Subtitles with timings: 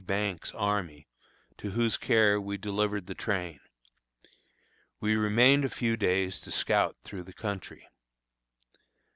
[0.03, 1.07] Banks' army,
[1.59, 3.59] to whose care we delivered the train.
[4.99, 7.87] We remained a few days to scout through the country.